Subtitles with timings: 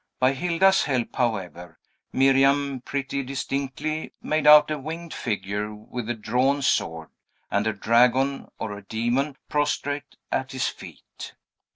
[0.19, 1.77] By Hilda's help, however,
[2.11, 7.09] Miriam pretty distinctly made out a winged figure with a drawn sword,
[7.51, 11.33] and a dragon, or a demon, prostrate at his feet.